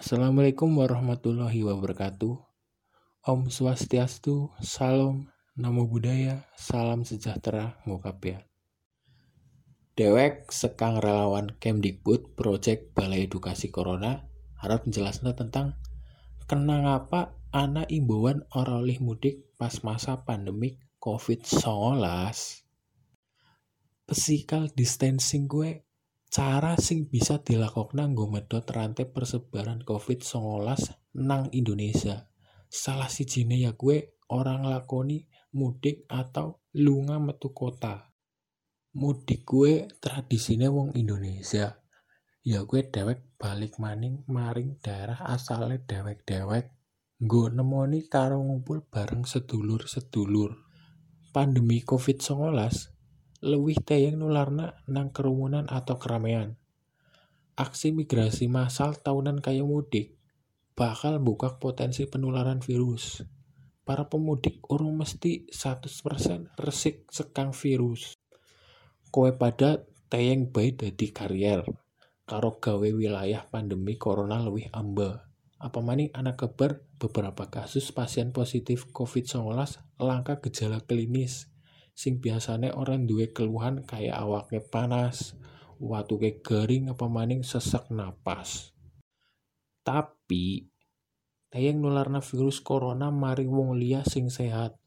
[0.00, 2.32] Assalamualaikum warahmatullahi wabarakatuh.
[3.20, 5.28] Om Swastiastu, Salam,
[5.60, 8.40] Namo Buddhaya, Salam Sejahtera, Ngokapya.
[9.92, 14.24] Dewek sekang relawan Kemdikbud Project Balai Edukasi Corona
[14.56, 15.76] harap menjelaskan tentang
[16.48, 22.00] kenang apa anak imbauan oralih mudik pas masa pandemik COVID-19.
[24.08, 25.84] Physical distancing gue
[26.30, 30.62] cara sing bisa dilakukan nggo medot rantai persebaran COVID-19
[31.18, 32.30] nang Indonesia.
[32.70, 35.26] Salah si jine ya gue orang lakoni
[35.58, 38.14] mudik atau lunga metu kota.
[38.94, 41.82] Mudik gue tradisinya wong Indonesia.
[42.46, 46.70] Ya gue dewek balik maning maring daerah asalnya dewek-dewek.
[47.26, 50.54] Nggo nemoni karo ngumpul bareng sedulur-sedulur.
[51.34, 52.54] Pandemi COVID-19
[53.40, 56.60] lebih tayang nularna nang kerumunan atau keramaian.
[57.56, 60.20] Aksi migrasi massal tahunan kayak mudik
[60.76, 63.24] bakal buka potensi penularan virus.
[63.84, 68.16] Para pemudik urung mesti 100% resik sekang virus.
[69.08, 71.64] Kowe pada tayang baik dadi karier.
[72.28, 75.26] Karo gawe wilayah pandemi corona lebih amba.
[75.60, 79.52] Apa maning anak keber beberapa kasus pasien positif COVID-19
[80.00, 81.49] langka gejala klinis
[82.00, 85.36] sing biasanya orang duwe keluhan kayak awaknya panas,
[85.76, 88.72] watuke garing apa maning sesak napas.
[89.84, 90.64] Tapi
[91.52, 94.80] tayang nularna virus corona maring wong liya sing sehat.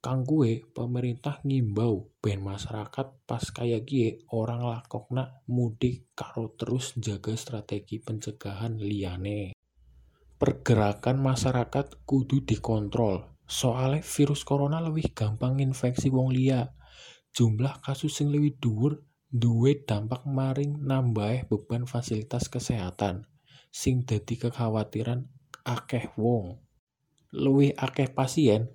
[0.00, 7.36] Kang gue pemerintah ngimbau ben masyarakat pas kayak gie orang lakokna mudik karo terus jaga
[7.36, 9.52] strategi pencegahan liyane.
[10.36, 16.72] Pergerakan masyarakat kudu dikontrol soalnya virus corona lebih gampang infeksi wong liya.
[17.34, 19.02] Jumlah kasus yang lebih dhuwur
[19.34, 23.26] duwe dampak maring nambah beban fasilitas kesehatan
[23.74, 25.26] sing dadi kekhawatiran
[25.66, 26.62] akeh wong.
[27.34, 28.70] Luwih akeh pasien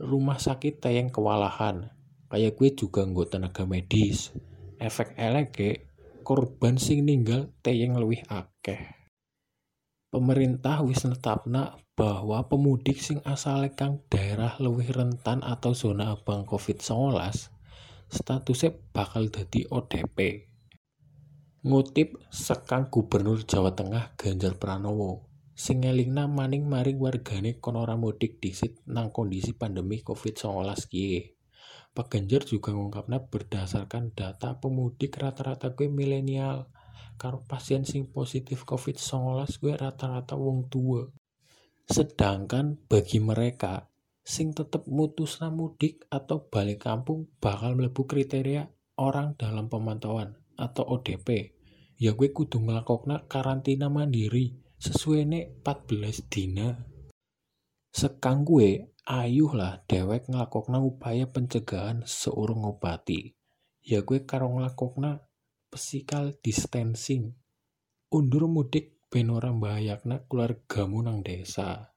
[0.00, 1.92] rumah sakit tayang kewalahan
[2.32, 4.32] kayak gue juga nggak tenaga medis.
[4.80, 5.92] Efek eleke
[6.24, 8.96] korban sing ninggal tayang luwih akeh.
[10.08, 17.12] Pemerintah wis netapna bahwa pemudik sing asal kang daerah luwih rentan atau zona abang COVID-19
[18.08, 20.48] statusnya bakal dadi ODP.
[21.60, 28.80] Ngutip sekang Gubernur Jawa Tengah Ganjar Pranowo, sing ngelingna maning maring wargane konora mudik disit
[28.88, 31.36] nang kondisi pandemi COVID-19 kiye.
[31.92, 36.64] Pak Ganjar juga ngungkapnya berdasarkan data pemudik rata-rata gue milenial
[37.20, 41.19] karo pasien sing positif COVID-19 gue rata-rata wong tua.
[41.90, 43.90] Sedangkan bagi mereka
[44.22, 48.70] sing tetep mutusna mudik atau balik kampung bakal melebu kriteria
[49.02, 51.58] orang dalam pemantauan atau ODP.
[51.98, 56.78] Ya gue kudu ngelakokna karantina mandiri sesuai nek 14 dina.
[57.90, 63.34] Sekang gue ayuh lah dewek ngelakokna upaya pencegahan seurung ngobati.
[63.82, 65.26] Ya gue karo ngelakokna
[65.74, 67.34] physical distancing.
[68.14, 71.90] Undur mudik ben ora mbahayakna keluargamu nang desa.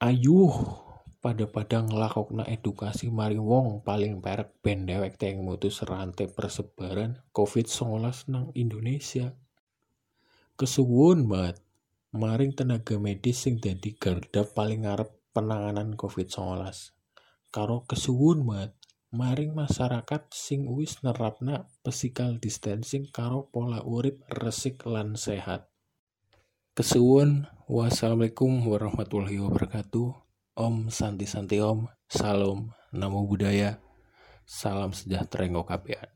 [0.00, 0.56] Ayuh
[1.20, 8.48] pada-pada ngelakokna edukasi mari wong paling perek ben dewek teng mutus rantai persebaran COVID-19 nang
[8.56, 9.36] Indonesia.
[10.56, 11.60] Kesuwun banget
[12.16, 16.72] maring tenaga medis sing dadi garda paling ngarep penanganan COVID-19.
[17.52, 18.72] Karo kesuwun banget
[19.12, 25.71] maring masyarakat sing wis nerapna physical distancing karo pola urip resik lan sehat.
[26.72, 30.08] Kesuwun, wassalamualaikum warahmatullahi wabarakatuh.
[30.56, 33.76] Om Santi Santi Om, Salam, Namo Buddhaya,
[34.48, 36.08] Salam Sejahtera Ngokapian.